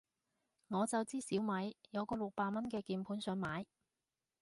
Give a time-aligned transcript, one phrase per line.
[0.69, 3.67] 我就知小米有個六百蚊嘅鍵盤想買